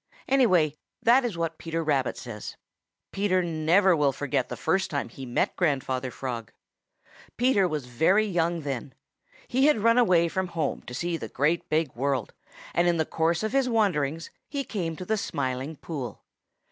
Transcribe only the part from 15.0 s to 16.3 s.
the Smiling Pool.